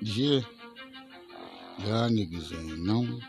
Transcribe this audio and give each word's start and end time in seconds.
Yeah, 0.00 0.40
y'all 1.78 2.08
niggas 2.08 2.54
ain't 2.54 2.84
know. 2.84 3.20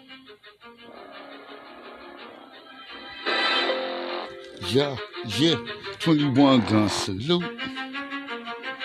Yeah, 4.67 4.95
yeah, 5.39 5.55
21 5.99 6.59
gun 6.67 6.89
salute. 6.89 7.43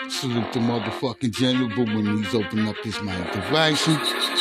Salute 0.08 0.52
the 0.54 0.60
motherfucking 0.60 1.32
general, 1.32 1.68
when 1.84 2.16
he's 2.16 2.34
open 2.34 2.66
up 2.66 2.76
his 2.78 2.98
mind 3.02 3.30
devices. 3.32 4.33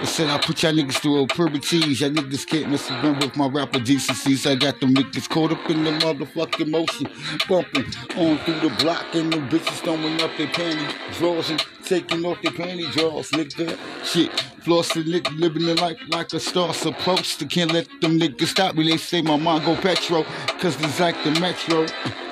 I 0.00 0.04
said 0.06 0.30
I 0.30 0.38
put 0.38 0.62
y'all 0.62 0.72
niggas 0.72 0.94
through 0.94 1.26
puberties. 1.26 2.00
Y'all 2.00 2.08
niggas 2.08 2.46
can't 2.46 2.70
mess 2.70 2.90
around 2.90 3.22
with 3.22 3.36
my 3.36 3.46
rapper 3.48 3.80
decencies. 3.80 4.46
I 4.46 4.54
got 4.54 4.80
them 4.80 4.94
niggas 4.94 5.28
caught 5.28 5.52
up 5.52 5.68
in 5.68 5.84
the 5.84 5.90
motherfucking 5.90 6.70
motion. 6.70 7.06
Bumping 7.46 7.84
on 8.16 8.38
through 8.38 8.60
the 8.60 8.74
block 8.82 9.14
and 9.14 9.30
the 9.30 9.36
bitches 9.36 9.80
throwing 9.84 10.18
up 10.22 10.30
their 10.38 10.46
panty 10.46 11.18
drawers 11.18 11.50
and 11.50 11.62
taking 11.84 12.24
off 12.24 12.40
their 12.40 12.52
panty 12.52 12.90
drawers, 12.92 13.30
nigga. 13.32 13.76
Shit, 14.02 14.30
flossing 14.64 15.04
nigga 15.04 15.38
living 15.38 15.66
the 15.66 15.74
life 15.74 15.98
like 16.08 16.32
a 16.32 16.40
star 16.40 16.72
supposed 16.72 17.38
to. 17.40 17.44
Can't 17.44 17.70
let 17.70 17.86
them 18.00 18.18
niggas 18.18 18.46
stop 18.46 18.74
me. 18.76 18.88
They 18.88 18.96
say 18.96 19.20
my 19.20 19.36
mind 19.36 19.66
go 19.66 19.76
petro, 19.76 20.24
cause 20.60 20.80
it's 20.80 20.98
like 20.98 21.22
the 21.24 21.38
metro. 21.40 21.84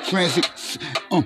Transit, 0.09 0.79
uh, 1.11 1.21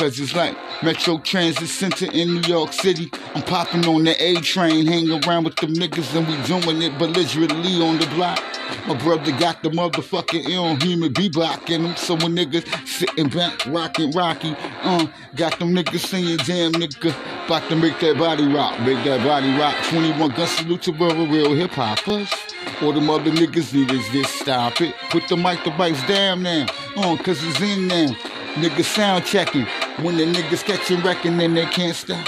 Cause 0.00 0.18
it's 0.18 0.34
like 0.34 0.56
Metro 0.82 1.18
Transit 1.18 1.68
Center 1.68 2.06
in 2.10 2.28
New 2.28 2.48
York 2.48 2.72
City. 2.72 3.10
I'm 3.34 3.42
popping 3.42 3.84
on 3.84 4.04
the 4.04 4.16
A 4.18 4.36
train, 4.36 4.86
hanging 4.86 5.22
around 5.22 5.44
with 5.44 5.56
them 5.56 5.74
niggas, 5.74 6.16
and 6.16 6.26
we 6.26 6.42
doing 6.46 6.80
it 6.80 6.98
belligerently 6.98 7.82
on 7.86 7.98
the 7.98 8.06
block. 8.06 8.42
My 8.86 8.96
brother 8.96 9.30
got 9.32 9.62
the 9.62 9.68
motherfucking 9.68 10.48
ill 10.48 10.74
human 10.76 11.12
bebop 11.12 11.68
in 11.68 11.84
him, 11.84 11.96
so 11.96 12.14
when 12.14 12.34
niggas 12.34 12.66
sitting 12.88 13.28
back, 13.28 13.66
rocking 13.66 14.10
Rocky, 14.12 14.56
uh, 14.84 15.06
got 15.36 15.58
them 15.58 15.74
niggas 15.74 15.98
saying, 15.98 16.38
damn 16.46 16.72
nigga, 16.72 17.14
about 17.44 17.68
to 17.68 17.76
make 17.76 18.00
that 18.00 18.16
body 18.16 18.46
rock, 18.46 18.80
make 18.80 19.04
that 19.04 19.22
body 19.22 19.54
rock. 19.58 19.76
21 19.90 20.30
gun 20.30 20.46
salute 20.46 20.80
to 20.80 20.92
real, 20.92 21.26
real 21.26 21.52
hip 21.52 21.72
hoppers. 21.72 22.32
All 22.80 22.94
them 22.94 23.10
other 23.10 23.30
niggas 23.30 23.74
need 23.74 23.90
is 23.90 24.08
just 24.08 24.34
stop 24.36 24.80
it. 24.80 24.94
Put 25.10 25.28
the 25.28 25.36
mic 25.36 25.62
the 25.62 25.70
bites 25.72 26.02
down 26.06 26.42
now, 26.42 26.64
uh, 26.96 27.18
cause 27.18 27.44
it's 27.44 27.60
in 27.60 27.86
now. 27.86 28.16
Niggas 28.54 28.84
sound 28.84 29.26
checking. 29.26 29.66
When 30.02 30.16
the 30.16 30.24
niggas 30.24 30.64
catch 30.64 30.78
catching 30.80 31.02
wrecking, 31.02 31.36
then 31.36 31.52
they 31.52 31.66
can't 31.66 31.94
stop. 31.94 32.26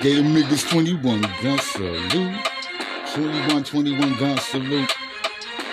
Gave 0.00 0.16
them 0.16 0.34
niggas 0.34 0.68
21 0.68 1.20
gun 1.42 1.58
salute. 1.60 2.36
21, 3.14 3.62
21 3.62 4.18
gun 4.18 4.38
salute. 4.38 4.90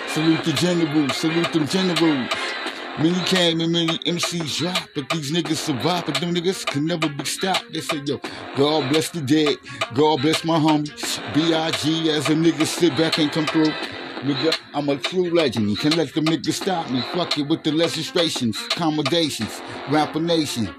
Salute 0.06 0.44
the 0.44 0.52
generals, 0.52 1.16
salute 1.16 1.52
them 1.52 1.66
generals. 1.66 2.30
Many 2.98 3.20
came 3.24 3.60
and 3.60 3.72
many 3.72 3.98
MCs 3.98 4.58
dropped, 4.58 4.94
but 4.94 5.08
these 5.10 5.32
niggas 5.32 5.56
survived. 5.56 6.06
But 6.06 6.20
them 6.20 6.32
niggas 6.32 6.64
can 6.64 6.86
never 6.86 7.08
be 7.08 7.24
stopped. 7.24 7.72
They 7.72 7.80
say, 7.80 8.00
yo, 8.06 8.20
God 8.56 8.88
bless 8.88 9.10
the 9.10 9.20
dead. 9.20 9.56
God 9.94 10.22
bless 10.22 10.44
my 10.44 10.58
homies. 10.58 11.20
B.I.G. 11.34 12.10
as 12.10 12.30
a 12.30 12.34
nigga 12.34 12.64
sit 12.66 12.96
back 12.96 13.18
and 13.18 13.32
come 13.32 13.46
through. 13.46 13.72
Nigga, 14.22 14.58
I'm 14.74 14.88
a 14.88 14.96
true 14.96 15.30
legend. 15.30 15.70
You 15.70 15.76
can 15.76 15.92
let 15.92 16.12
the 16.14 16.20
niggas 16.20 16.54
stop 16.54 16.90
me. 16.90 17.00
Fuck 17.12 17.38
it 17.38 17.46
with 17.46 17.62
the 17.62 17.72
legislations, 17.72 18.58
accommodations, 18.64 19.60
rapper 19.90 20.20
nation. 20.20 20.74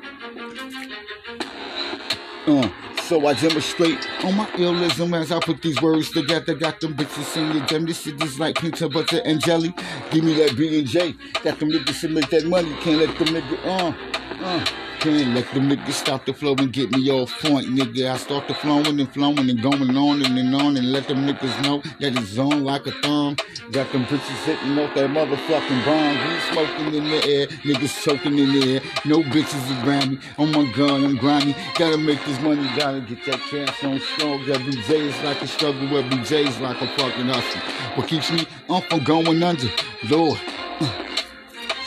Uh, 2.48 2.70
so 3.04 3.26
I 3.26 3.34
demonstrate 3.36 4.06
on 4.26 4.36
my 4.36 4.46
illism 4.58 5.18
as 5.18 5.32
I 5.32 5.40
put 5.40 5.62
these 5.62 5.82
words 5.82 6.12
together. 6.12 6.56
Got 6.56 6.80
them 6.82 6.96
bitches 6.96 7.38
in 7.38 7.56
your 7.56 7.66
gem. 7.68 7.86
This 7.86 8.02
shit 8.02 8.22
is 8.24 8.40
like 8.40 8.60
peanut 8.60 8.92
butter 8.92 9.22
and 9.24 9.40
jelly. 9.40 9.74
Give 10.12 10.24
me 10.24 10.34
that 10.36 10.58
B 10.58 10.80
and 10.80 10.88
J. 10.88 11.14
Got 11.44 11.60
them 11.60 11.72
niggas 11.72 12.02
to 12.02 12.10
make 12.10 12.30
that 12.32 12.46
money. 12.46 12.74
Can't 12.82 12.98
let 13.00 13.18
them 13.18 13.28
niggas 13.28 13.66
uh 13.66 14.44
uh. 14.44 14.87
Let 15.06 15.54
them 15.54 15.70
niggas 15.70 15.94
stop 15.94 16.26
the 16.26 16.34
flow 16.34 16.56
and 16.58 16.74
get 16.74 16.92
me 16.92 17.10
off 17.12 17.32
point, 17.40 17.68
nigga. 17.68 18.12
I 18.12 18.18
start 18.18 18.48
the 18.48 18.56
flowing 18.56 19.00
and 19.00 19.14
flowing 19.14 19.48
and 19.48 19.62
going 19.62 19.96
on 19.96 20.26
and, 20.26 20.38
and 20.38 20.56
on 20.56 20.76
and 20.76 20.92
let 20.92 21.08
them 21.08 21.26
niggas 21.28 21.62
know 21.64 21.82
that 22.00 22.18
it's 22.18 22.38
on 22.40 22.64
like 22.64 22.88
a 22.88 22.92
thumb. 22.92 23.36
Got 23.72 23.92
them 23.92 24.06
bitches 24.06 24.44
hitting 24.44 24.78
off 24.80 24.96
that 24.96 25.10
motherfucking 25.12 25.86
bomb. 25.86 26.18
We 26.28 26.40
smoking 26.52 26.96
in 26.96 27.04
the 27.12 27.26
air, 27.28 27.48
niggas 27.48 28.04
choking 28.04 28.40
in 28.40 28.52
the 28.52 28.74
air. 28.74 28.82
No 29.06 29.20
bitches 29.22 29.86
around 29.86 30.12
me. 30.14 30.20
On 30.40 30.52
my 30.52 30.70
gun, 30.74 31.06
I'm 31.06 31.16
grimy. 31.16 31.56
Gotta 31.76 31.98
make 31.98 32.24
this 32.26 32.42
money, 32.42 32.68
gotta 32.76 33.02
get 33.02 33.24
that 33.26 33.40
cash 33.52 33.84
on 33.84 34.00
strong. 34.00 34.42
Every 34.50 34.82
day 34.82 35.08
is 35.08 35.24
like 35.24 35.42
a 35.44 35.48
struggle, 35.48 35.96
every 35.96 36.24
day 36.24 36.44
is 36.44 36.60
like 36.60 36.82
a 36.82 36.88
fucking 36.98 37.28
hustle. 37.28 37.62
What 37.96 38.08
keeps 38.08 38.32
me 38.32 38.48
up 38.68 38.84
from 38.86 39.04
going 39.04 39.44
under? 39.44 39.70
Lord. 40.10 40.40
Uh, 40.82 41.04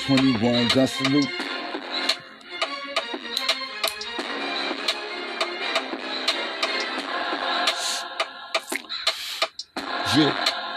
21 0.06 0.68
gun 0.68 0.86
salute. 0.86 1.39
Yeah, 10.16 10.34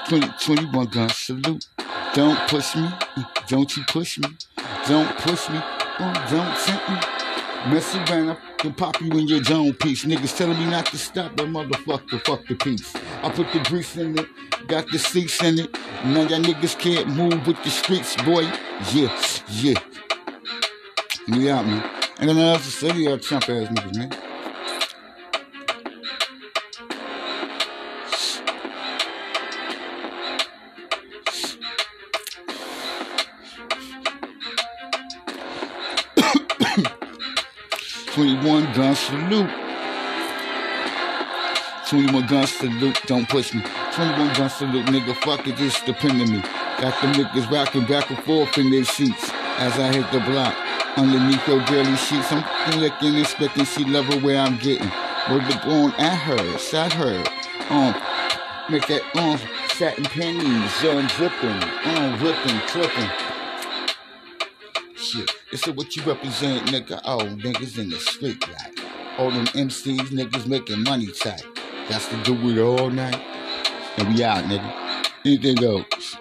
20, 0.09 0.27
21 0.39 0.85
gun 0.87 1.09
salute. 1.09 1.65
Don't 2.13 2.37
push 2.47 2.75
me, 2.75 2.83
mm, 2.83 3.47
don't 3.47 3.75
you 3.75 3.83
push 3.85 4.19
me. 4.19 4.27
Don't 4.87 5.09
push 5.17 5.49
me, 5.49 5.59
oh, 5.59 6.27
don't 6.29 6.55
tempt 6.59 6.89
me. 6.89 7.73
Mess 7.73 7.95
around, 7.95 8.29
I 8.29 8.37
can 8.59 8.73
pop 8.73 9.01
you 9.01 9.09
in 9.17 9.27
your 9.27 9.43
zone 9.43 9.73
piece. 9.73 10.05
Niggas 10.05 10.37
telling 10.37 10.59
me 10.59 10.65
not 10.65 10.85
to 10.87 10.99
stop, 10.99 11.35
but 11.35 11.47
motherfucker, 11.47 12.23
fuck 12.23 12.45
the 12.45 12.53
piece. 12.53 12.95
I 13.23 13.31
put 13.31 13.51
the 13.53 13.59
grease 13.67 13.97
in 13.97 14.19
it, 14.19 14.27
got 14.67 14.87
the 14.91 14.99
seats 14.99 15.41
in 15.41 15.57
it. 15.57 15.73
Now 16.05 16.21
y'all 16.27 16.39
niggas 16.39 16.77
can't 16.77 17.07
move 17.07 17.47
with 17.47 17.63
the 17.63 17.71
streets, 17.71 18.15
boy. 18.17 18.43
Yeah, 18.93 19.19
yeah. 19.49 19.79
Me 21.27 21.49
out, 21.49 21.65
man. 21.65 21.89
And 22.19 22.29
then 22.29 22.37
I 22.37 22.57
to 22.57 22.61
say, 22.63 22.95
y'all 22.97 23.17
chump 23.17 23.49
ass 23.49 23.67
niggas, 23.69 23.97
man. 23.97 24.22
Twenty-one 38.13 38.71
gun 38.73 38.95
salute. 38.95 39.49
Twenty-one 41.89 42.27
gun 42.27 42.45
salute. 42.45 43.01
Don't 43.07 43.27
push 43.27 43.55
me. 43.55 43.63
Twenty-one 43.93 44.33
gun 44.35 44.49
salute, 44.51 44.85
nigga. 44.85 45.15
Fuck 45.15 45.47
it, 45.47 45.55
just 45.55 45.83
depend 45.87 46.21
on 46.21 46.31
me. 46.31 46.39
Got 46.79 47.01
them 47.01 47.13
niggas 47.13 47.49
rocking 47.49 47.85
back 47.85 48.11
and 48.11 48.19
forth 48.23 48.55
in 48.59 48.69
their 48.69 48.83
seats 48.83 49.31
as 49.57 49.79
I 49.79 49.91
hit 49.91 50.11
the 50.11 50.19
block. 50.19 50.55
Underneath 50.95 51.47
your 51.47 51.63
girly 51.65 51.95
sheets, 51.95 52.31
I'm 52.31 52.79
licking, 52.79 53.15
expecting 53.15 53.65
she 53.65 53.83
love 53.83 54.05
her 54.05 54.19
where 54.19 54.37
I'm 54.37 54.57
getting. 54.57 54.91
Word 55.31 55.45
the 55.47 55.59
going 55.65 55.93
at 55.95 56.15
her, 56.15 56.57
sat 56.59 56.93
her. 56.93 57.17
Um, 57.69 57.95
make 58.69 58.85
that 58.87 59.01
um 59.15 59.39
satin 59.69 60.03
panties, 60.03 60.85
on 60.85 61.07
dripping, 61.17 61.63
um 61.97 62.21
ripping, 62.21 62.59
clipping. 62.67 63.32
Shit, 65.13 65.29
this 65.51 65.67
is 65.67 65.75
what 65.75 65.95
you 65.95 66.01
represent, 66.05 66.69
nigga. 66.69 66.99
Oh, 67.05 67.19
niggas 67.19 67.77
in 67.77 67.91
the 67.91 67.97
street 67.97 68.43
like 68.47 68.79
all 69.19 69.29
them 69.29 69.45
MCs, 69.45 70.07
niggas 70.09 70.47
making 70.47 70.81
money 70.81 71.05
tight. 71.05 71.45
That's 71.87 72.07
to 72.07 72.17
do 72.23 72.33
it 72.49 72.57
all 72.57 72.89
night. 72.89 73.21
And 73.97 74.15
we 74.15 74.23
out, 74.23 74.43
nigga. 74.45 75.05
Anything 75.23 75.63
else? 75.63 76.17